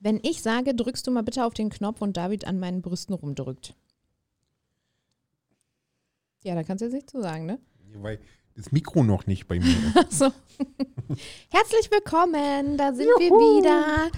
[0.00, 3.14] Wenn ich sage, drückst du mal bitte auf den Knopf und David an meinen Brüsten
[3.14, 3.74] rumdrückt.
[6.44, 7.58] Ja, da kannst du jetzt nicht zu sagen, ne?
[7.94, 8.20] Weil
[8.54, 9.76] das Mikro noch nicht bei mir.
[10.10, 10.26] so.
[11.50, 13.18] Herzlich willkommen, da sind Juhu.
[13.20, 14.10] wir wieder.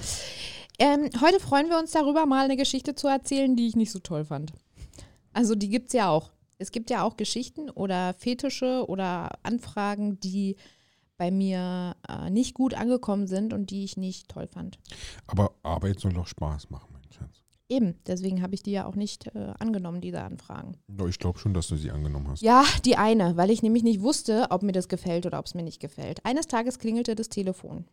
[0.79, 3.99] Ähm, heute freuen wir uns darüber, mal eine Geschichte zu erzählen, die ich nicht so
[3.99, 4.53] toll fand.
[5.33, 6.31] Also die gibt es ja auch.
[6.59, 10.57] Es gibt ja auch Geschichten oder Fetische oder Anfragen, die
[11.19, 14.79] bei mir äh, nicht gut angekommen sind und die ich nicht toll fand.
[15.27, 17.43] Aber Arbeit soll doch Spaß machen, mein Schatz.
[17.69, 20.79] Eben, deswegen habe ich die ja auch nicht äh, angenommen, diese Anfragen.
[21.09, 22.41] Ich glaube schon, dass du sie angenommen hast.
[22.41, 25.55] Ja, die eine, weil ich nämlich nicht wusste, ob mir das gefällt oder ob es
[25.55, 26.25] mir nicht gefällt.
[26.25, 27.85] Eines Tages klingelte das Telefon.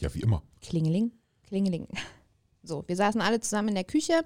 [0.00, 0.42] Ja, wie immer.
[0.62, 1.88] Klingeling, klingeling.
[2.68, 4.22] So, wir saßen alle zusammen in der Küche.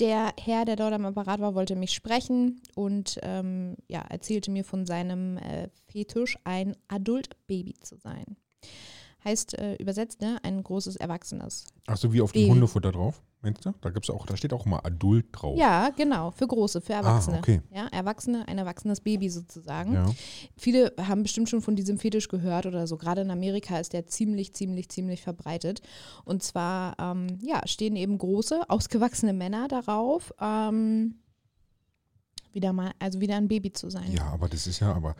[0.00, 4.64] Der Herr, der dort am Apparat war, wollte mich sprechen und ähm, ja, erzählte mir
[4.64, 8.36] von seinem äh, Fetisch, ein Adult-Baby zu sein.
[9.26, 11.66] Heißt äh, übersetzt, ne, ein großes Erwachsenes.
[11.88, 13.22] Ach so, wie auf dem Hundefutter drauf?
[13.42, 13.74] Meinst du?
[13.80, 15.58] Da gibt's auch, da steht auch mal Adult drauf.
[15.58, 17.36] Ja, genau, für große, für Erwachsene.
[17.36, 17.60] Ah, okay.
[17.74, 19.94] Ja, Erwachsene, ein erwachsenes Baby sozusagen.
[19.94, 20.06] Ja.
[20.56, 22.96] Viele haben bestimmt schon von diesem Fetisch gehört oder so.
[22.96, 25.82] Gerade in Amerika ist der ziemlich, ziemlich, ziemlich verbreitet.
[26.24, 31.16] Und zwar, ähm, ja, stehen eben große, ausgewachsene Männer darauf, ähm,
[32.52, 34.12] wieder mal, also wieder ein Baby zu sein.
[34.12, 35.16] Ja, aber das ist ja, aber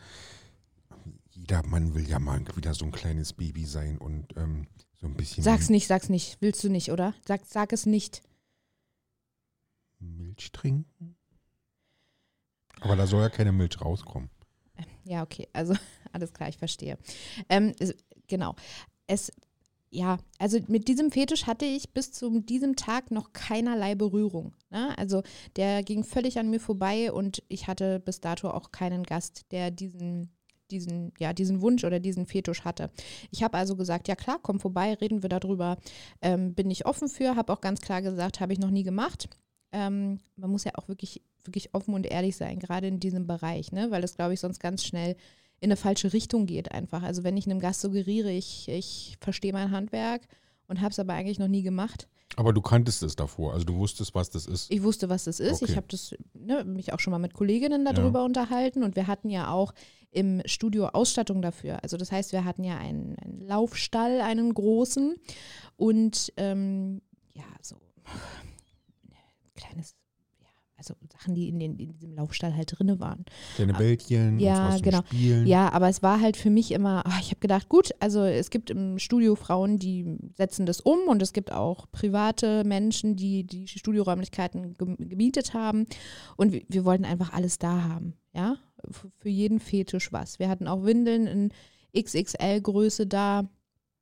[1.48, 4.66] jeder Mann will ja mal wieder so ein kleines Baby sein und ähm,
[5.00, 5.44] so ein bisschen.
[5.44, 6.38] Sag's nicht, sag's nicht.
[6.40, 7.14] Willst du nicht, oder?
[7.24, 8.22] Sag, sag es nicht.
[10.00, 11.16] Milch trinken?
[12.80, 14.28] Aber da soll ja keine Milch rauskommen.
[15.04, 15.48] Ja, okay.
[15.52, 15.74] Also
[16.12, 16.98] alles klar, ich verstehe.
[17.48, 17.74] Ähm,
[18.26, 18.56] genau.
[19.06, 19.30] Es,
[19.90, 24.52] ja, also mit diesem Fetisch hatte ich bis zu diesem Tag noch keinerlei Berührung.
[24.70, 24.98] Ne?
[24.98, 25.22] Also
[25.54, 29.70] der ging völlig an mir vorbei und ich hatte bis dato auch keinen Gast, der
[29.70, 30.35] diesen
[30.70, 32.90] diesen, ja, diesen Wunsch oder diesen Fetisch hatte.
[33.30, 35.78] Ich habe also gesagt, ja klar, komm vorbei, reden wir darüber.
[36.22, 39.28] Ähm, bin ich offen für, habe auch ganz klar gesagt, habe ich noch nie gemacht.
[39.72, 43.72] Ähm, man muss ja auch wirklich, wirklich offen und ehrlich sein, gerade in diesem Bereich,
[43.72, 43.90] ne?
[43.90, 45.16] weil es, glaube ich, sonst ganz schnell
[45.60, 47.02] in eine falsche Richtung geht einfach.
[47.02, 50.22] Also wenn ich einem Gast suggeriere, ich, ich verstehe mein Handwerk
[50.68, 52.08] und habe es aber eigentlich noch nie gemacht.
[52.36, 54.70] Aber du kanntest es davor, also du wusstest, was das ist.
[54.70, 55.62] Ich wusste, was das ist.
[55.62, 55.70] Okay.
[55.72, 58.24] Ich habe das ne, mich auch schon mal mit Kolleginnen darüber Ja.
[58.26, 59.72] unterhalten und wir hatten ja auch
[60.10, 61.82] im Studio Ausstattung dafür.
[61.82, 65.16] Also das heißt, wir hatten ja einen, einen Laufstall, einen großen
[65.76, 67.00] und ähm,
[67.34, 67.76] ja, so
[69.54, 70.05] kleines, ja,
[70.78, 73.24] also Sachen, die in, den, in diesem Laufstall halt drinne waren.
[73.56, 75.02] Deine Bällchen, ja, genau.
[75.06, 75.46] Spielen.
[75.46, 78.50] Ja, aber es war halt für mich immer, ah, ich habe gedacht, gut, also es
[78.50, 83.44] gibt im Studio Frauen, die setzen das um und es gibt auch private Menschen, die
[83.44, 85.86] die Studioräumlichkeiten gem- gemietet haben
[86.36, 88.56] und wir, wir wollten einfach alles da haben, ja,
[89.18, 90.38] für jeden Fetisch was.
[90.38, 91.52] Wir hatten auch Windeln in
[91.98, 93.48] XXL-Größe da.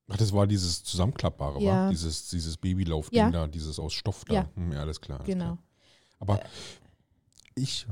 [0.08, 1.72] Ach, das war dieses zusammenklappbare, Ja.
[1.72, 1.90] war?
[1.90, 3.30] Dieses, dieses Babylaufding Ja.
[3.30, 4.34] da, dieses aus Stoff da.
[4.34, 4.50] Ja.
[4.54, 5.18] Hm, ja alles klar.
[5.20, 5.44] Alles Genau.
[5.44, 5.58] Klar.
[6.24, 6.40] Aber
[7.54, 7.86] ich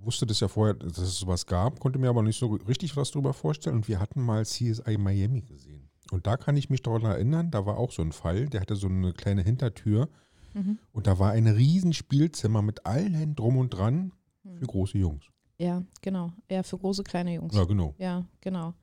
[0.00, 3.10] wusste das ja vorher, dass es sowas gab, konnte mir aber nicht so richtig was
[3.10, 3.76] darüber vorstellen.
[3.76, 5.90] Und wir hatten mal CSI Miami gesehen.
[6.10, 8.76] Und da kann ich mich daran erinnern, da war auch so ein Fall, der hatte
[8.76, 10.08] so eine kleine Hintertür.
[10.52, 10.78] Mhm.
[10.92, 14.12] Und da war ein riesen Spielzimmer mit allen drum und dran
[14.58, 15.24] für große Jungs.
[15.58, 16.32] Ja, genau.
[16.50, 17.54] Ja, für große, kleine Jungs.
[17.54, 17.94] Ja, genau.
[17.98, 18.74] Ja, genau.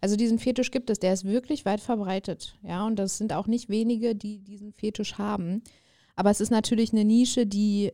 [0.00, 2.58] Also diesen Fetisch gibt es, der ist wirklich weit verbreitet.
[2.62, 5.62] Ja, und das sind auch nicht wenige, die diesen Fetisch haben.
[6.16, 7.92] Aber es ist natürlich eine Nische, die,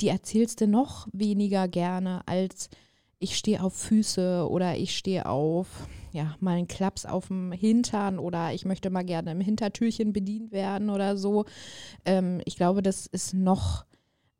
[0.00, 2.68] die erzählst du noch weniger gerne als
[3.22, 8.18] ich stehe auf Füße oder ich stehe auf, ja, mal einen Klaps auf dem Hintern
[8.18, 11.44] oder ich möchte mal gerne im Hintertürchen bedient werden oder so.
[12.04, 13.86] Ähm, ich glaube, das ist noch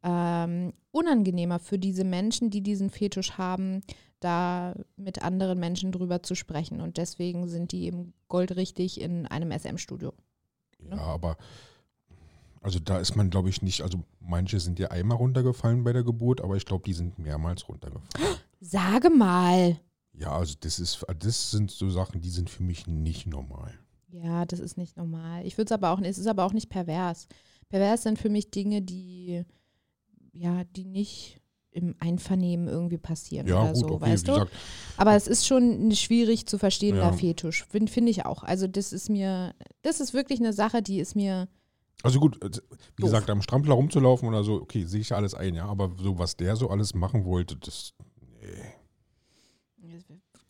[0.02, 3.82] ähm, unangenehmer für diese Menschen, die diesen Fetisch haben,
[4.18, 6.80] da mit anderen Menschen drüber zu sprechen.
[6.80, 10.12] Und deswegen sind die eben goldrichtig in einem SM-Studio.
[10.90, 11.36] Ja, aber
[12.62, 16.04] also da ist man, glaube ich, nicht, also manche sind ja einmal runtergefallen bei der
[16.04, 18.08] Geburt, aber ich glaube, die sind mehrmals runtergefallen.
[18.60, 19.78] Sage mal.
[20.14, 23.74] Ja, also das ist, das sind so Sachen, die sind für mich nicht normal.
[24.08, 25.44] Ja, das ist nicht normal.
[25.46, 27.26] Ich würde es aber auch, es ist aber auch nicht pervers.
[27.68, 29.44] Pervers sind für mich Dinge, die,
[30.32, 31.40] ja, die nicht
[31.72, 34.32] im Einvernehmen irgendwie passieren Ja, oder gut, so, okay, weißt du?
[34.32, 34.52] gesagt,
[34.98, 37.12] Aber es ist schon schwierig zu verstehender Ja.
[37.12, 38.42] Fetisch, finde find ich auch.
[38.42, 41.48] Also das ist mir, das ist wirklich eine Sache, die ist mir,
[42.02, 42.46] also gut, äh,
[42.96, 43.10] wie Doof.
[43.10, 46.36] gesagt, am Strampler rumzulaufen oder so, okay, sehe ich alles ein, ja, aber so, was
[46.36, 47.94] der so alles machen wollte, das,
[48.40, 49.98] nee,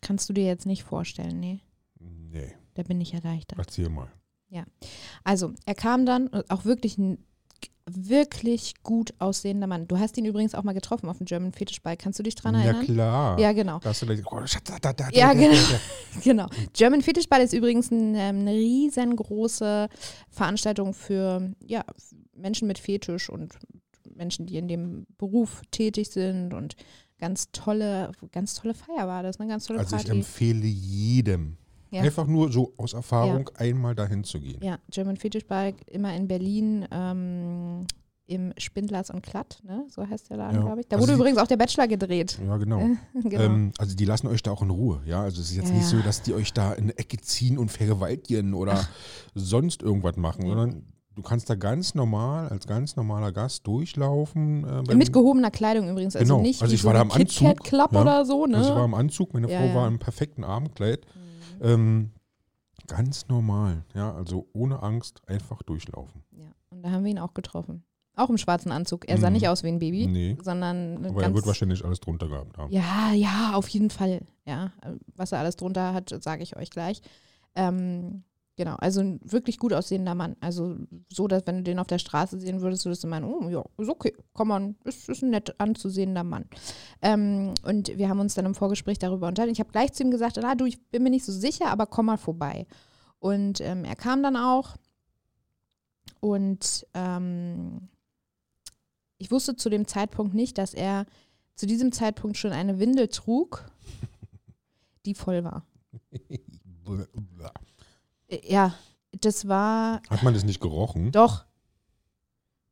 [0.01, 1.61] kannst du dir jetzt nicht vorstellen, nee.
[1.99, 3.59] nee, Da bin ich erleichtert.
[3.59, 4.11] erzähl mal.
[5.23, 7.17] Also, er kam dann, äh, auch wirklich ein
[7.89, 9.87] wirklich gut aussehender Mann.
[9.87, 11.97] Du hast ihn übrigens auch mal getroffen auf dem German Fetish Ball.
[11.97, 12.85] Kannst du dich dran Ja, erinnern?
[12.85, 13.39] klar.
[13.39, 13.79] Ja, genau.
[13.79, 15.57] Da hast du gleich, oh, da, da, da, Ja, genau.
[16.23, 16.47] Genau.
[16.73, 19.89] German Fetish Ball ist übrigens ein, ähm, eine riesengroße
[20.29, 21.83] Veranstaltung für ja,
[22.35, 23.53] Menschen mit Fetisch und
[24.15, 26.75] Menschen, die in dem Beruf tätig sind und
[27.19, 30.17] ganz tolle, ganz tolle Feier war das, eine ganz tolle Also ich Party.
[30.19, 31.57] empfehle jedem,
[31.93, 32.01] Ja.
[32.01, 34.59] einfach nur so aus Erfahrung einmal dahin zu gehen.
[34.63, 37.85] Ja, German Fetish Ball immer in Berlin ähm,
[38.25, 39.85] im Spindlers und Klatt, ne?
[39.89, 40.65] So heißt der Laden, Ja.
[40.65, 40.87] glaube ich.
[40.87, 42.39] Da Also wurde übrigens auch der Bachelor gedreht.
[42.45, 42.79] Ja, genau.
[43.23, 43.41] genau.
[43.43, 45.21] Ähm, also die lassen euch da auch in Ruhe, ja.
[45.21, 46.03] Also es ist jetzt Ja, nicht so, ja.
[46.03, 48.87] dass die euch da in eine Ecke ziehen und vergewaltigen oder
[49.35, 50.49] sonst irgendwas machen, Ja.
[50.55, 50.83] sondern
[51.15, 54.63] du kannst da ganz normal, als ganz normaler Gast durchlaufen.
[54.89, 56.15] Äh, Mit gehobener Kleidung übrigens.
[56.15, 56.47] Also Genau.
[56.47, 58.01] nicht Also ich so war da im Anzug, Club ja.
[58.01, 58.57] oder so, ne?
[58.57, 59.75] also ich war im Anzug, meine Ja, Frau ja.
[59.75, 61.05] war im perfekten Abendkleid.
[61.13, 61.32] Mhm.
[61.63, 62.11] Ähm,
[62.87, 66.23] ganz normal, ja, also ohne Angst einfach durchlaufen.
[66.31, 67.83] Ja, und da haben wir ihn auch getroffen.
[68.15, 69.09] Auch im schwarzen Anzug.
[69.09, 69.33] Er sah Mhm.
[69.33, 72.71] nicht aus wie ein Baby, Nee, sondern aber er wird wahrscheinlich alles drunter gehabt haben.
[72.71, 74.21] Ja, ja, auf jeden Fall.
[74.45, 74.71] Ja,
[75.15, 77.01] was er alles drunter hat, sage ich euch gleich.
[77.55, 78.23] Ähm,
[78.55, 80.35] genau, also ein wirklich gut aussehender Mann.
[80.39, 80.77] Also
[81.09, 83.63] so, dass wenn du den auf der Straße sehen würdest, würdest du meinen, oh ja,
[83.77, 86.45] ist okay, komm on, ist, ist ein nett anzusehender Mann.
[87.01, 89.53] Ähm, und wir haben uns dann im Vorgespräch darüber unterhalten.
[89.53, 91.85] Ich habe gleich zu ihm gesagt, ah, du, ich bin mir nicht so sicher, aber
[91.85, 92.65] komm mal vorbei.
[93.19, 94.75] Und ähm, er kam dann auch
[96.19, 97.89] und ähm,
[99.17, 101.05] ich wusste zu dem Zeitpunkt nicht, dass er
[101.55, 103.65] zu diesem Zeitpunkt schon eine Windel trug,
[105.05, 105.65] die voll war.
[108.47, 108.73] Ja,
[109.21, 111.11] das war Hat man das nicht gerochen?
[111.11, 111.45] doch,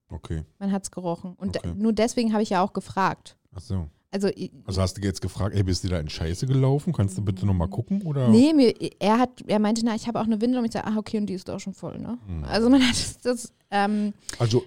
[0.10, 1.36] Okay, man hat es gerochen.
[1.38, 1.74] Und Okay.
[1.75, 3.38] nur deswegen habe ich ja auch gefragt.
[3.56, 3.88] ach so.
[4.13, 4.30] Also,
[4.66, 6.92] Also hast du jetzt gefragt, ey, bist du da in Scheiße gelaufen?
[6.92, 8.02] Kannst du bitte nochmal gucken?
[8.02, 8.28] Oder?
[8.28, 10.86] nee, mir, er hat, er meinte, na, ich habe auch eine Windel und ich sage,
[10.88, 12.18] ah, okay, und die ist auch schon voll, ne?
[12.28, 12.44] Hm.
[12.44, 14.66] Also man hat das, das ähm, Also,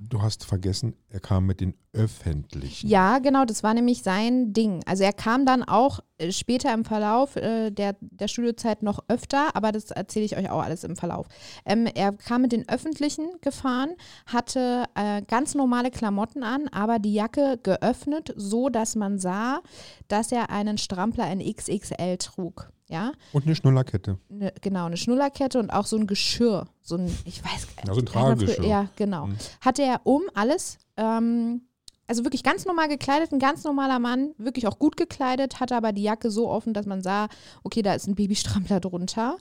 [0.00, 2.88] du hast vergessen, er kam mit den öffentlichen.
[2.88, 4.80] Ja, genau, das war nämlich sein Ding.
[4.86, 5.98] Also er kam dann auch
[6.30, 10.62] später im Verlauf äh, der, der Studiozeit noch öfter, aber das erzähle ich euch auch
[10.62, 11.26] alles im Verlauf.
[11.64, 13.90] Ähm, er kam mit den Öffentlichen gefahren,
[14.26, 19.60] hatte äh, ganz normale Klamotten an, aber die Jacke geöffnet, so dass man sah,
[20.08, 22.70] dass er einen Strampler in XXL trug.
[22.90, 24.18] Ja, Und eine Schnullerkette.
[24.30, 26.66] ne, genau, eine Schnullerkette und auch so ein Geschirr.
[26.80, 28.64] So ein, ich weiß Ja, so ein Tragegeschirr.
[28.64, 29.26] Ja, genau.
[29.26, 29.36] Mhm.
[29.60, 31.67] Hatte er um alles, ähm,
[32.08, 35.92] also wirklich ganz normal gekleidet, ein ganz normaler Mann, wirklich auch gut gekleidet, hatte aber
[35.92, 37.28] die Jacke so offen, dass man sah,
[37.62, 39.36] okay, da ist ein Babystrampler drunter.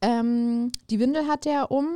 [0.00, 1.88] Ähm, die Windel hatte er um.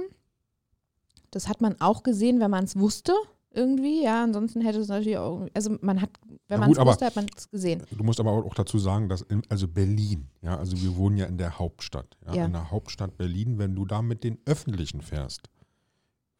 [1.30, 3.12] Das hat man auch gesehen, wenn man es wusste,
[3.52, 4.02] irgendwie.
[4.02, 6.10] Ja, ansonsten hätte es natürlich auch, also man hat,
[6.48, 7.82] wenn man es wusste, hat man es gesehen.
[7.90, 11.26] Du musst aber auch dazu sagen, dass in, also Berlin, ja, also wir wohnen ja
[11.26, 12.16] in der Hauptstadt.
[12.26, 12.44] Ja, Ja.
[12.46, 15.48] In der Hauptstadt Berlin, wenn du da mit den Öffentlichen fährst,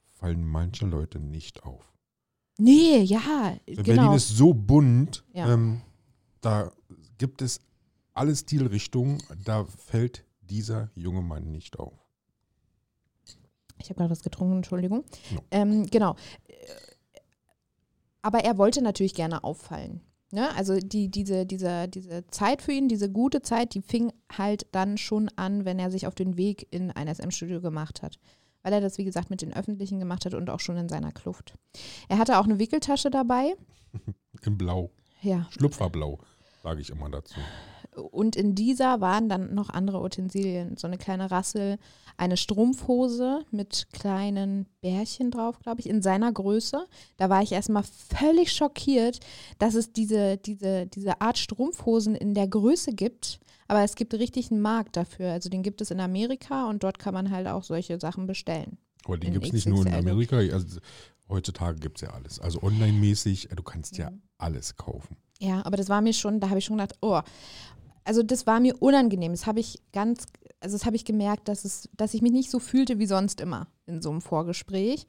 [0.06, 1.92] fallen manche Leute nicht auf.
[2.58, 4.14] Nee, ja, Berlin genau.
[4.14, 5.52] ist so bunt, Ja.
[5.52, 5.80] ähm,
[6.40, 6.72] da
[7.16, 7.60] gibt es
[8.14, 11.94] alle Stilrichtungen, da fällt dieser junge Mann nicht auf.
[13.80, 15.04] Ich habe gerade was getrunken, Entschuldigung.
[15.30, 15.38] Ja.
[15.52, 16.16] Ähm, genau.
[18.22, 20.00] Aber er wollte natürlich gerne auffallen.
[20.32, 20.52] Ne?
[20.56, 24.98] Also die, diese, diese, diese Zeit für ihn, diese gute Zeit, die fing halt dann
[24.98, 28.18] schon an, wenn er sich auf den Weg in ein SM-Studio gemacht hat.
[28.62, 31.12] Weil er das, wie gesagt, mit den Öffentlichen gemacht hat und auch schon in seiner
[31.12, 31.54] Kluft.
[32.08, 33.54] Er hatte auch eine Wickeltasche dabei.
[34.44, 34.90] In Blau,
[35.22, 35.46] Ja.
[35.50, 36.18] Schlüpferblau,
[36.62, 37.40] sage ich immer dazu.
[38.12, 40.76] Und in dieser waren dann noch andere Utensilien.
[40.76, 41.78] So eine kleine Rassel,
[42.16, 46.86] eine Strumpfhose mit kleinen Bärchen drauf, glaube ich, in seiner Größe.
[47.16, 49.18] Da war ich erstmal völlig schockiert,
[49.58, 53.40] dass es diese, diese, diese Art Strumpfhosen in der Größe gibt.
[53.68, 55.30] Aber es gibt richtig einen Markt dafür.
[55.32, 58.78] Also den gibt es in Amerika und dort kann man halt auch solche Sachen bestellen.
[59.04, 59.94] Aber den gibt es nicht nur in.
[59.94, 60.80] Amerika, also
[61.28, 62.40] heutzutage gibt es ja alles.
[62.40, 64.22] Also online-mäßig, äh, du kannst ja Mhm.
[64.38, 65.16] alles kaufen.
[65.38, 67.20] Ja, aber das war mir schon, da habe ich schon gedacht, oh,
[68.04, 69.32] also das war mir unangenehm.
[69.32, 70.24] Das habe ich ganz,
[70.60, 73.40] also das habe ich gemerkt, dass es, dass ich mich nicht so fühlte wie sonst
[73.40, 75.06] immer in so einem Vorgespräch.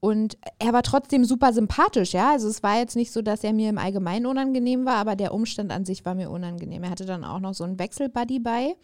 [0.00, 2.32] Und er war trotzdem super sympathisch, ja.
[2.32, 5.32] Also es war jetzt nicht so, dass er mir im Allgemeinen unangenehm war, aber der
[5.32, 6.82] Umstand an sich war mir unangenehm.
[6.82, 8.74] Er hatte dann auch noch so einen Wechselbuddy bei,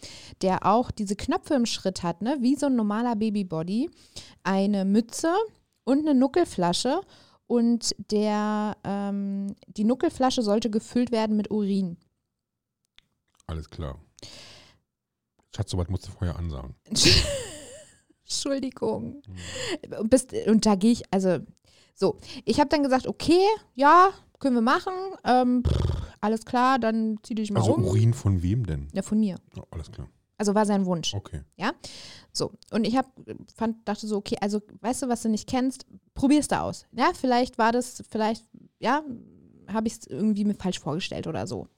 [0.42, 3.90] der auch diese Knöpfe im Schritt hat, ne, wie so ein normaler Babybody,
[4.44, 5.34] eine Mütze
[5.84, 7.00] und eine Nuckelflasche.
[7.48, 11.96] Und der, ähm, die Nuckelflasche sollte gefüllt werden mit Urin.
[13.46, 14.00] Alles klar.
[15.56, 16.75] Schatz, sowas musst du vorher ansagen.
[18.25, 19.22] Entschuldigung.
[19.98, 21.38] Und, bis, und da gehe ich, also
[21.94, 23.40] so, ich habe dann gesagt, okay,
[23.75, 24.92] ja, können wir machen.
[25.25, 25.62] Ähm,
[26.20, 27.84] alles klar, dann zieh dich mal Also um.
[27.84, 28.88] Urin von wem denn?
[28.92, 29.36] Ja, von mir.
[29.56, 30.08] Ja, alles klar.
[30.36, 31.14] Also war sein Wunsch.
[31.14, 31.40] Okay.
[32.32, 33.06] So, und ich hab,
[33.54, 36.84] fand, dachte so, okay, also weißt du, was du nicht kennst, probier's da aus.
[36.92, 38.44] Ja, vielleicht war das, vielleicht,
[38.78, 39.02] ja,
[39.72, 41.68] habe ich es irgendwie mir falsch vorgestellt oder so.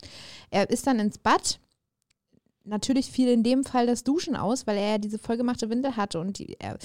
[0.50, 1.61] Er ist dann ins Bad.
[2.68, 6.20] Natürlich fiel in dem Fall das Duschen aus, weil er ja diese vollgemachte Windel hatte
[6.20, 6.78] und die, er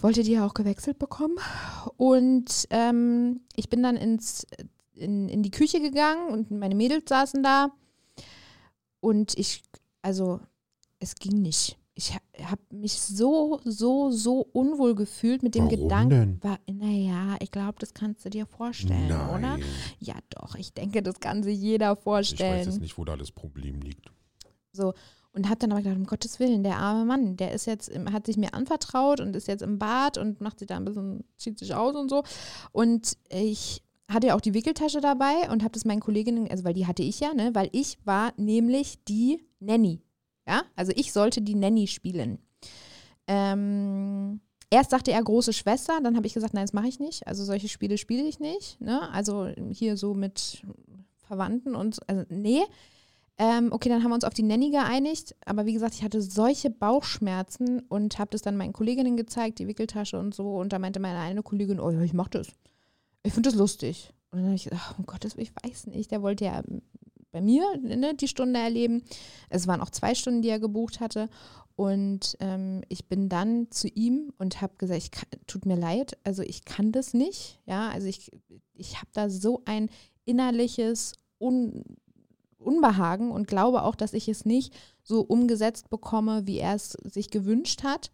[0.00, 1.38] wollte die ja auch gewechselt bekommen.
[1.96, 4.46] Und ähm, ich bin dann ins,
[4.94, 7.70] in, in die Küche gegangen und meine Mädels saßen da.
[9.00, 9.62] Und ich,
[10.02, 10.40] also,
[11.00, 11.78] es ging nicht.
[11.98, 12.14] Ich
[12.44, 16.38] habe mich so, so, so unwohl gefühlt mit dem Warum Gedanken.
[16.42, 19.38] War, naja, ich glaube, das kannst du dir vorstellen, oder?
[19.40, 19.64] Nein.
[19.98, 22.64] Ja, doch, ich denke, das kann sich jeder Ich weiß vorstellen.
[22.64, 24.12] jetzt nicht, wo da das Problem liegt.
[24.70, 24.94] So.
[25.32, 28.26] Und habe dann aber gedacht, um Gottes Willen, der arme Mann, der ist jetzt, hat
[28.26, 31.58] sich mir anvertraut und ist jetzt im Bad und macht sich da ein bisschen, zieht
[31.58, 32.22] sich aus und so.
[32.70, 36.74] Und ich hatte ja auch die Wickeltasche dabei und habe das meinen Kolleginnen, also weil
[36.74, 40.00] die hatte ich ja, ne, weil ich war nämlich die Nanny.
[40.48, 42.38] Ja, also ich sollte die Nanny spielen.
[43.26, 44.40] Ähm,
[44.70, 47.26] erst sagte er große Schwester, dann habe ich gesagt, nein, das mache ich nicht.
[47.26, 48.80] Also solche Spiele spiele ich nicht.
[48.80, 49.12] Ne?
[49.12, 50.62] Also hier so mit
[51.26, 52.02] Verwandten und so.
[52.06, 52.62] also nee.
[53.40, 55.36] Ähm, okay, dann haben wir uns auf die Nanny geeinigt.
[55.44, 59.68] Aber wie gesagt, ich hatte solche Bauchschmerzen und habe das dann meinen Kolleginnen gezeigt, die
[59.68, 60.56] Wickeltasche und so.
[60.56, 62.48] Und da meinte meine eine Kollegin, oh ja, ich mach das.
[63.22, 64.14] Ich finde das lustig.
[64.30, 66.10] Und dann habe ich gesagt, Gottes Willen, ich weiß nicht.
[66.10, 66.62] Der wollte ja
[67.30, 69.02] bei mir ne, die Stunde erleben.
[69.50, 71.28] Es waren auch zwei Stunden, die er gebucht hatte.
[71.76, 76.18] Und ähm, ich bin dann zu ihm und habe gesagt, ich kann, tut mir leid,
[76.24, 77.60] also ich kann das nicht.
[77.66, 78.32] Ja, also ich,
[78.74, 79.88] ich habe da so ein
[80.24, 81.84] innerliches Un
[82.58, 87.30] Unbehagen und glaube auch, dass ich es nicht so umgesetzt bekomme, wie er es sich
[87.30, 88.10] gewünscht hat.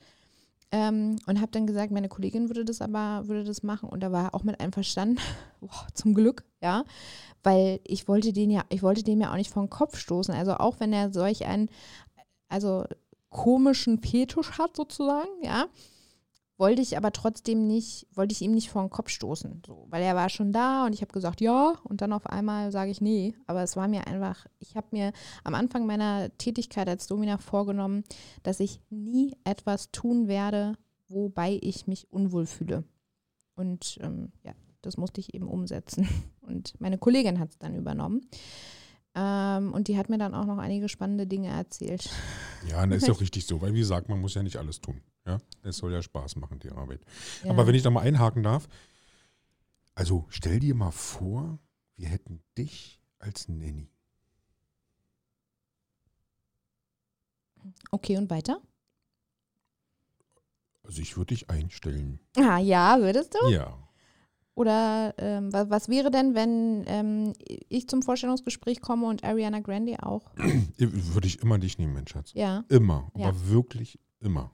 [0.73, 4.11] Ähm, und habe dann gesagt, meine Kollegin würde das aber, würde das machen und da
[4.11, 5.19] war er auch mit einverstanden.
[5.61, 6.85] Boah, zum Glück, ja.
[7.43, 10.35] Weil ich wollte den ja, ich wollte dem ja auch nicht den Kopf stoßen.
[10.35, 11.69] Also auch wenn er solch einen,
[12.49, 12.85] also
[13.31, 15.67] komischen Fetisch hat, sozusagen, ja,
[16.57, 19.63] wollte ich aber trotzdem nicht, wollte ich ihm nicht vor den Kopf stoßen.
[19.67, 22.71] So, weil er war schon da und ich habe gesagt, ja, und dann auf einmal
[22.71, 23.35] sage ich nee.
[23.47, 28.05] Aber es war mir einfach, ich habe mir am Anfang meiner Tätigkeit als Domina vorgenommen,
[28.43, 30.77] dass ich nie etwas tun werde,
[31.09, 32.85] wobei ich mich unwohl fühle.
[33.57, 36.09] Und ähm, ja, das musste ich eben umsetzen.
[36.41, 38.29] Und meine Kollegin hat es dann übernommen.
[39.15, 42.11] Ähm, und die hat mir dann auch noch einige spannende Dinge erzählt.
[42.67, 44.81] Ja, das ist ja auch richtig so, weil wie gesagt, man muss ja nicht alles
[44.81, 45.03] tun.
[45.27, 47.03] Ja, es soll ja Spaß machen, die Arbeit.
[47.43, 47.51] Ja.
[47.51, 48.69] Aber wenn ich da mal einhaken darf,
[49.95, 51.59] also stell dir mal vor,
[51.97, 53.91] wir hätten dich als Nanny.
[57.91, 58.63] Okay, und weiter?
[60.83, 62.21] Also ich würde dich einstellen.
[62.37, 63.49] Ah, ja, würdest du?
[63.49, 63.84] Ja.
[64.57, 67.33] Oder ähm, was, was wäre denn, wenn ähm,
[67.69, 70.31] ich zum Vorstellungsgespräch komme und Ariana Grande auch?
[70.79, 72.33] Würde ich immer dich nehmen, mein Schatz.
[72.35, 72.65] Ja.
[72.69, 73.29] Immer, Ja.
[73.29, 74.53] aber wirklich immer.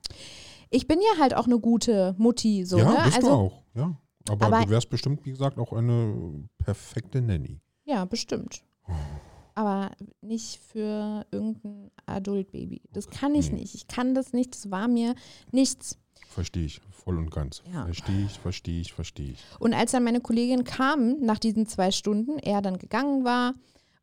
[0.71, 2.99] Ich bin ja halt auch eine gute Mutti, so, ja, ne?
[3.05, 3.63] bist also, du auch.
[3.75, 3.97] Ja.
[4.29, 7.61] Aber, Aber- du wärst bestimmt, wie gesagt, auch eine perfekte Nanny.
[7.85, 8.63] Ja, bestimmt.
[9.55, 9.91] Aber
[10.23, 12.83] nicht für irgendein Adult-Baby.
[12.93, 13.59] Das kann ich Nee.
[13.61, 13.75] nicht.
[13.75, 14.55] Ich kann das nicht.
[14.55, 15.15] Das war mir
[15.51, 15.99] nichts.
[16.31, 17.61] Verstehe ich, voll und ganz.
[17.73, 17.85] Ja.
[17.87, 19.39] Verstehe ich, verstehe ich, verstehe ich.
[19.59, 23.55] Und als dann meine Kollegin kam, nach diesen zwei Stunden, er dann gegangen war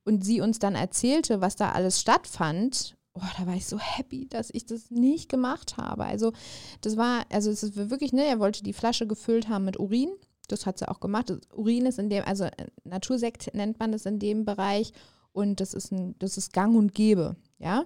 [0.03, 4.27] und sie uns dann erzählte, was da alles stattfand, oh, da war ich so happy,
[4.27, 6.03] dass ich das nicht gemacht habe.
[6.03, 6.33] Also
[6.81, 10.09] das war, also es ist wirklich, ne, er wollte die Flasche gefüllt haben mit Urin.
[10.49, 11.29] Das hat sie auch gemacht.
[11.29, 14.91] Das Urin ist in dem, also äh, Natursekt nennt man das in dem Bereich
[15.31, 17.85] und das ist ein, das ist Gang und Gäbe, ja.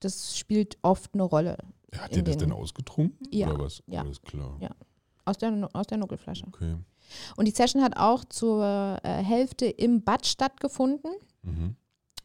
[0.00, 1.58] Das spielt oft eine Rolle
[1.96, 3.26] Hat der das den- denn ausgetrunken?
[3.30, 3.82] Ja, Oder was?
[3.86, 4.00] ja.
[4.02, 4.56] Alles klar.
[4.60, 4.70] Ja.
[5.24, 6.46] aus der, aus der Nuckelflasche.
[6.48, 6.76] Okay.
[7.36, 11.10] Und die Session hat auch zur äh, Hälfte im Bad stattgefunden,
[11.42, 11.76] Mhm.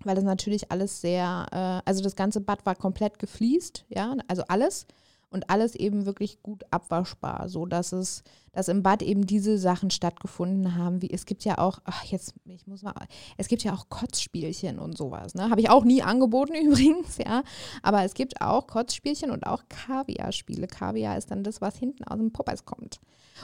[0.03, 4.43] weil das natürlich alles sehr, äh, also das ganze Bad war komplett gefliest, ja, also
[4.47, 4.87] alles
[5.29, 9.89] und alles eben wirklich gut abwaschbar, so dass es, dass im Bad eben diese Sachen
[9.89, 12.93] stattgefunden haben, wie es gibt ja auch, ach jetzt, ich muss mal,
[13.35, 17.43] es gibt ja auch Kotzspielchen und sowas, ne, habe ich auch nie angeboten übrigens, ja,
[17.83, 20.67] aber es gibt auch Kotzspielchen und auch Kaviar-Spiele.
[20.67, 22.99] Kaviar ist dann das, was hinten aus dem Poppers kommt.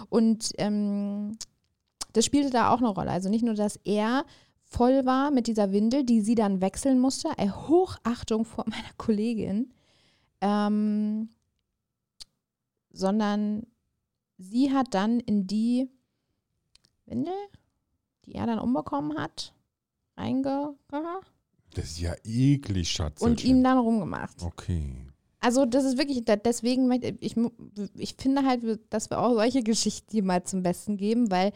[0.10, 1.38] Und ähm,
[2.14, 3.12] das spielte da auch eine Rolle.
[3.12, 4.26] Also nicht nur, dass er
[4.64, 7.30] voll war mit dieser Windel, die sie dann wechseln musste.
[7.38, 9.74] Ey, Hochachtung vor meiner Kollegin.
[10.42, 11.30] Ähm,
[12.94, 13.66] sondern
[14.38, 15.90] sie hat dann in die
[17.06, 17.34] Windel,
[18.26, 19.54] die er dann umbekommen hat,
[20.16, 20.76] reinge
[21.74, 23.22] Das ist ja eklig, Schatz.
[23.22, 24.42] und ihm dann rumgemacht.
[24.44, 25.08] Okay.
[25.40, 27.36] Also das ist wirklich, deswegen, möchte ich,
[27.98, 31.52] ich finde halt, dass wir auch solche Geschichten hier mal zum Besten geben, weil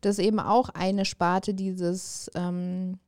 [0.00, 3.00] das eben auch eine Sparte dieses, ähm,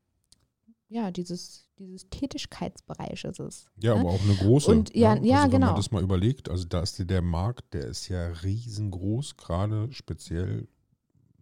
[0.89, 3.67] ja, dieses, dieses Tätigkeitsbereich ist es.
[3.81, 4.01] Ja, ne?
[4.01, 4.71] aber auch eine große.
[4.71, 5.27] Und ja, ne?
[5.27, 5.67] ja, also, wenn genau.
[5.69, 10.69] man das mal überlegt, also da ist der Markt, der ist ja riesengroß, gerade speziell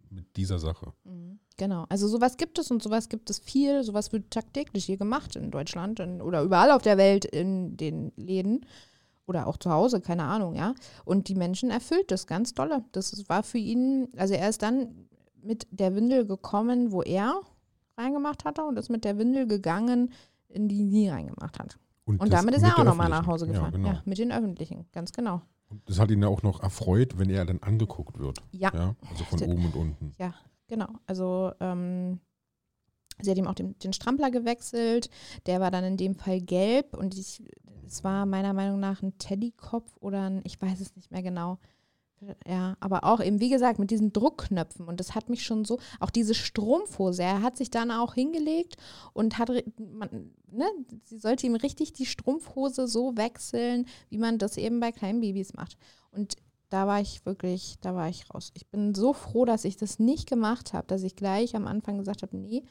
[0.09, 0.93] mit dieser Sache.
[1.03, 1.39] Mhm.
[1.57, 5.35] Genau, also sowas gibt es und sowas gibt es viel, sowas wird tagtäglich hier gemacht
[5.35, 8.65] in Deutschland in, oder überall auf der Welt in den Läden
[9.27, 10.73] oder auch zu Hause, keine Ahnung, ja.
[11.05, 12.83] Und die Menschen erfüllt das ganz dolle.
[12.91, 15.07] Das war für ihn, also er ist dann
[15.41, 17.41] mit der Windel gekommen, wo er
[17.97, 20.11] reingemacht hatte und ist mit der Windel gegangen,
[20.47, 21.77] in die sie reingemacht hat.
[22.05, 23.25] Und das damit ist er auch nochmal nach.
[23.25, 23.71] Hause gefahren.
[23.71, 23.89] Ja, genau.
[23.89, 25.41] Ja, mit den öffentlichen, ganz genau.
[25.69, 28.39] Und das hat ihn ja auch noch erfreut, wenn er dann angeguckt wird.
[28.51, 30.15] Ja, Ja, also von oben und unten.
[30.67, 32.19] Genau, also ähm,
[33.21, 35.09] sie hat ihm auch den, den Strampler gewechselt.
[35.45, 37.43] Der war dann in dem Fall gelb und ich,
[37.85, 41.59] es war meiner Meinung nach ein Teddykopf oder ein, ich weiß es nicht mehr genau.
[42.47, 45.79] Ja, aber auch eben, wie gesagt, mit diesen Druckknöpfen und das hat mich schon so,
[45.99, 48.77] auch diese Strumpfhose, er hat sich dann auch hingelegt
[49.13, 50.65] und hat, man, ne,
[51.03, 55.53] sie sollte ihm richtig die Strumpfhose so wechseln, wie man das eben bei kleinen Babys
[55.53, 55.77] macht.
[56.11, 56.35] Und
[56.69, 58.51] da war ich wirklich, da war ich raus.
[58.55, 61.99] Ich bin so froh, dass ich das nicht gemacht habe, dass ich gleich am Anfang
[61.99, 62.63] gesagt habe, nee,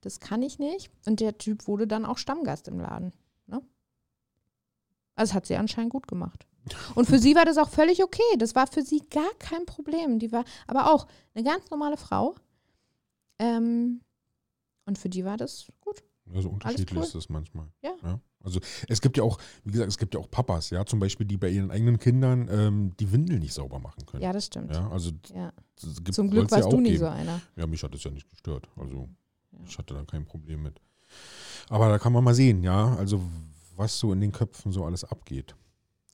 [0.00, 0.90] das kann ich nicht.
[1.06, 3.12] Und der Typ wurde dann auch Stammgast im Laden.
[3.46, 3.60] Ne?
[5.16, 6.46] Also hat sie anscheinend gut gemacht.
[6.94, 8.22] Und für sie war das auch völlig okay.
[8.38, 10.18] Das war für sie gar kein Problem.
[10.18, 12.34] Die war aber auch eine ganz normale Frau.
[13.38, 14.00] Ähm,
[14.86, 16.02] und für die war das gut.
[16.34, 17.04] Also unterschiedlich cool.
[17.04, 17.68] ist das manchmal.
[17.82, 18.20] Ja.
[18.44, 21.26] Also es gibt ja auch, wie gesagt, es gibt ja auch Papas, ja, zum Beispiel,
[21.26, 24.22] die bei ihren eigenen Kindern ähm, die Windel nicht sauber machen können.
[24.22, 24.72] Ja, das stimmt.
[24.74, 25.52] Ja, also Ja.
[26.04, 27.00] gibt, Zum Glück soll's ja warst du nie geben.
[27.00, 27.40] so einer.
[27.56, 28.68] Ja, mich hat das ja nicht gestört.
[28.76, 29.08] Also
[29.52, 29.58] Ja.
[29.66, 30.80] ich hatte da kein Problem mit.
[31.68, 33.22] Aber da kann man mal sehen, ja, also
[33.76, 35.54] was so in den Köpfen so alles abgeht.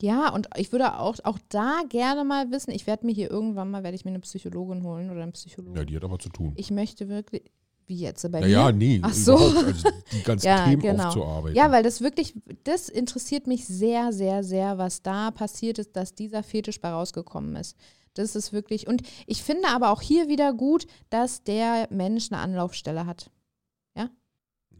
[0.03, 3.71] Ja, und ich würde auch, auch da gerne mal wissen, ich werde mir hier irgendwann
[3.71, 5.77] mal, werde ich mir eine Psychologin holen oder einen Psychologen.
[5.77, 6.53] Ja, die hat aber zu tun.
[6.57, 7.43] ich möchte wirklich,
[7.87, 8.73] wie jetzt bei Naja, mir?
[8.73, 9.37] nee, Ach so.
[9.37, 11.07] also die ganzen Ja, Themen genau.
[11.07, 11.57] aufzuarbeiten.
[11.57, 12.35] Ja, weil das wirklich,
[12.65, 17.55] das interessiert mich sehr, sehr, sehr, was da passiert ist, dass dieser Fetisch bei rausgekommen
[17.57, 17.77] ist.
[18.15, 22.41] Das ist wirklich, und ich finde aber auch hier wieder gut, dass der Mensch eine
[22.41, 23.31] Anlaufstelle hat.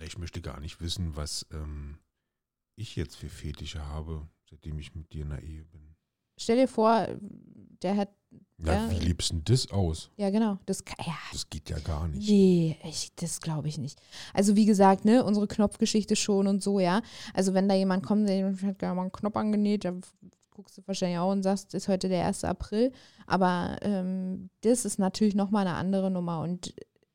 [0.01, 1.99] Ich möchte gar nicht wissen, was ähm,
[2.75, 5.95] ich jetzt für Fetische habe, seitdem ich mit dir in der Ehe bin.
[6.37, 7.07] Stell dir vor,
[7.83, 8.11] der hat,
[8.59, 8.91] Ja, Ja.
[8.91, 10.11] wie lebst denn das aus?
[10.17, 12.29] ja genau, das, kann- ja, Das geht ja gar nicht.
[12.29, 14.01] Nee, ich, das glaube ich nicht.
[14.33, 17.03] Also wie gesagt, ne, unsere Knopfgeschichte schon und so, ja.
[17.35, 20.01] Also wenn da jemand kommt, der hat gerne mal einen Knopf angenäht, dann
[20.51, 22.45] guckst du wahrscheinlich auch und sagst, ist heute der 1.
[22.45, 22.93] April.
[23.27, 26.41] Aber ähm, das ist natürlich nochmal eine andere Nummer.
[26.41, 26.75] Und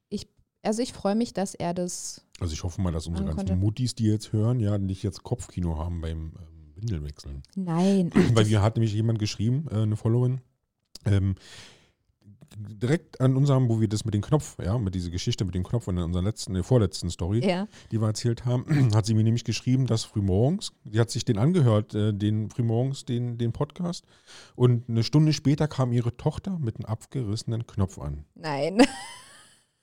[0.09, 0.27] ich,
[0.61, 3.55] also ich freue mich, dass er das, Also ich hoffe mal, dass unsere ganzen konnte-
[3.55, 7.43] Muttis, die jetzt hören, ja, nicht jetzt Kopfkino haben beim ähm, Windelwechseln.
[7.55, 8.11] nein.
[8.15, 10.41] ach, Weil wir hat nämlich jemand geschrieben, äh, eine Followerin,
[11.05, 11.35] ähm,
[12.57, 15.63] direkt an unserem, wo wir das mit dem Knopf, ja, mit dieser Geschichte mit dem
[15.63, 18.65] Knopf in unserer letzten, der vorletzten Story, ja, die wir erzählt haben,
[18.95, 23.05] hat sie mir nämlich geschrieben, dass frühmorgens, die hat sich den angehört, äh, den frühmorgens,
[23.05, 24.05] den, den Podcast,
[24.55, 28.25] und eine Stunde später kam ihre Tochter mit einem abgerissenen Knopf an.
[28.35, 28.81] nein.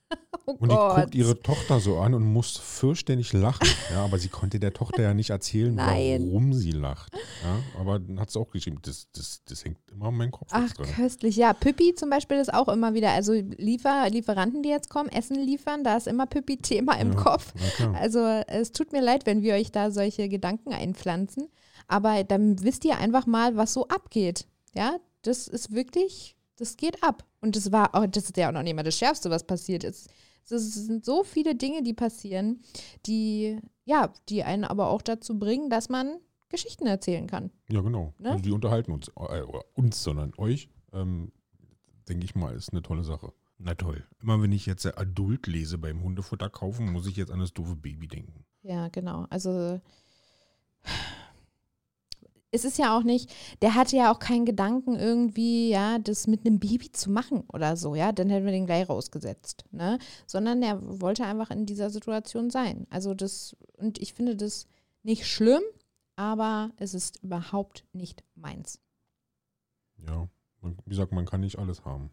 [0.45, 0.95] oh Und die Gott.
[0.95, 3.67] guckt ihre Tochter so an und muss fürchterlich lachen.
[3.91, 6.27] Ja, aber sie konnte der Tochter ja nicht erzählen, Nein.
[6.27, 7.13] warum sie lacht.
[7.43, 10.49] Ja, aber dann hat sie auch geschrieben, das, das, das hängt immer in meinem Kopf
[10.51, 10.87] Ach, drin.
[10.95, 11.35] köstlich.
[11.35, 15.35] Ja, Püppi zum Beispiel ist auch immer wieder, also Liefer, Lieferanten, die jetzt kommen, Essen
[15.35, 17.53] liefern, da ist immer Püppi-Thema im Ja, Kopf.
[17.93, 21.49] Also es tut mir leid, wenn wir euch da solche Gedanken einpflanzen,
[21.87, 24.45] aber dann wisst ihr einfach mal, was so abgeht.
[24.73, 27.25] Ja, das ist wirklich, das geht ab.
[27.41, 29.83] Und das war, oh, das ist ja auch noch nicht mal das Schärfste, was passiert
[29.83, 30.09] ist.
[30.49, 32.61] Es sind so viele Dinge, die passieren,
[33.05, 36.19] die, ja, die einen aber auch dazu bringen, dass man
[36.49, 37.51] Geschichten erzählen kann.
[37.69, 38.13] Ja, genau.
[38.19, 38.31] Ne?
[38.31, 41.33] Also die unterhalten uns, äh, uns, sondern euch, ähm,
[42.07, 43.33] denke ich mal, ist eine tolle Sache.
[43.59, 44.05] Na toll.
[44.21, 47.75] Immer wenn ich jetzt Adult lese beim Hundefutter kaufen, muss ich jetzt an das doofe
[47.75, 48.45] Baby denken.
[48.61, 49.25] Ja, genau.
[49.29, 49.81] Also
[52.51, 56.45] es ist ja auch nicht, der hatte ja auch keinen Gedanken irgendwie, ja, das mit
[56.45, 59.99] einem Baby zu machen oder so, ja, dann hätten wir den gleich rausgesetzt, ne?
[60.25, 62.87] Sondern er wollte einfach in dieser Situation sein.
[62.89, 64.67] Also das, und ich finde das
[65.03, 65.61] nicht schlimm,
[66.15, 68.79] aber es ist überhaupt nicht meins.
[70.07, 70.27] Ja,
[70.61, 72.11] wie gesagt, man kann nicht alles haben.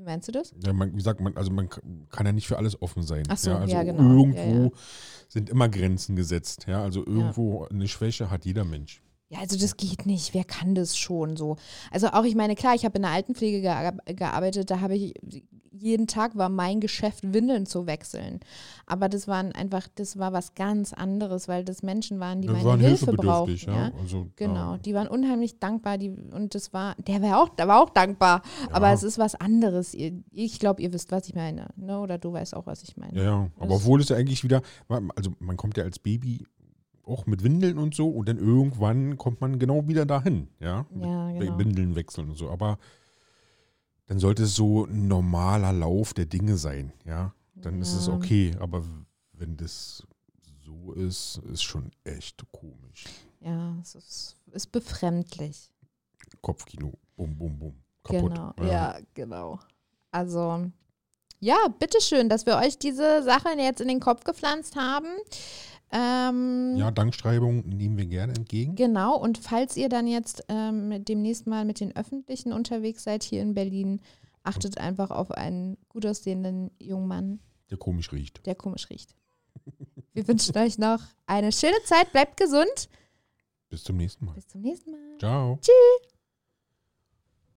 [0.00, 0.54] Wie meinst du das?
[0.64, 3.24] Ja, man, wie sagt man, also man kann ja nicht für alles offen sein.
[3.28, 4.02] Ach so, ja, also ja, genau.
[4.02, 4.70] irgendwo Ja,
[5.28, 6.64] sind immer Grenzen gesetzt.
[6.66, 9.02] Ja, also irgendwo eine Schwäche hat jeder Mensch.
[9.28, 10.32] Ja, also das geht nicht.
[10.32, 11.56] Wer kann das schon so?
[11.90, 15.12] Also auch, ich meine, klar, ich habe in der Altenpflege gear- gearbeitet, da habe ich
[15.80, 18.40] jeden Tag war mein Geschäft, Windeln zu wechseln.
[18.86, 22.64] Aber das waren einfach, das war was ganz anderes, weil das Menschen waren, die meine
[22.64, 23.56] waren Hilfe brauchten.
[23.70, 23.74] Ja?
[23.88, 23.92] ja.
[24.00, 24.78] Also, Genau, ja.
[24.78, 28.42] die waren unheimlich dankbar, die, und das war, der war auch, der war auch dankbar,
[28.70, 28.92] aber Ja.
[28.94, 29.94] es ist was anderes.
[30.32, 31.98] Ich glaube, ihr wisst, was ich meine, ne?
[32.00, 33.22] oder du weißt auch, was ich meine.
[33.22, 33.48] Ja.
[33.58, 36.44] Aber Das- obwohl es ja eigentlich wieder, also man kommt ja als Baby
[37.06, 40.86] auch mit Windeln und so und dann irgendwann kommt man genau wieder dahin, ja.
[41.00, 41.58] Ja, genau.
[41.58, 42.48] Windeln wechseln und so.
[42.50, 42.78] Aber
[44.10, 47.32] dann sollte es so ein normaler Lauf der Dinge sein, ja.
[47.54, 48.14] Dann ist es Ja.
[48.14, 48.56] okay.
[48.58, 48.84] Aber
[49.34, 50.04] wenn das
[50.64, 53.04] so ist, ist schon echt komisch.
[53.38, 55.70] Ja, es ist, ist befremdlich.
[56.40, 56.92] Kopfkino.
[57.14, 57.74] Bum, bum, bum.
[58.02, 58.34] Kaputt.
[58.34, 58.98] Genau, ja.
[59.14, 59.60] genau.
[60.10, 60.72] Also,
[61.40, 65.08] ja, bitteschön, dass wir euch diese Sachen jetzt in den Kopf gepflanzt haben.
[65.92, 68.76] Ähm, Ja, Dankschreibung nehmen wir gerne entgegen.
[68.76, 73.42] Genau, und falls ihr dann jetzt ähm, demnächst mal mit den Öffentlichen unterwegs seid hier
[73.42, 74.00] in Berlin,
[74.44, 78.46] achtet einfach auf einen gut aussehenden jungen Mann, Der komisch riecht.
[78.46, 79.14] der komisch riecht.
[80.12, 82.88] Wir wünschen euch noch eine schöne Zeit, bleibt gesund.
[83.68, 84.34] Bis zum nächsten Mal.
[84.34, 85.18] Bis zum nächsten Mal.
[85.18, 85.58] Ciao.
[85.60, 86.09] Tschüss.